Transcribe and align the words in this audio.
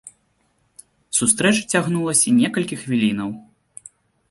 Сустрэча 1.17 1.61
цягнулася 1.75 2.35
некалькі 2.41 2.75
хвілінаў. 2.87 3.29